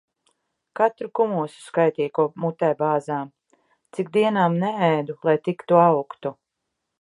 Katru 0.79 1.09
kumosu 1.19 1.59
skaitīja, 1.65 2.11
ko 2.19 2.25
mutē 2.45 2.71
bāzām. 2.79 3.29
Cik 3.99 4.11
dienām 4.17 4.57
neēdu, 4.65 5.19
lai 5.31 5.37
tik 5.51 5.63
tu 5.73 5.81
augtu. 5.85 6.35